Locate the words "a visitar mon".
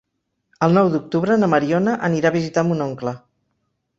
2.31-2.81